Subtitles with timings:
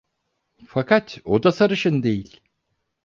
[0.67, 2.41] Fakat o da sarışın değil!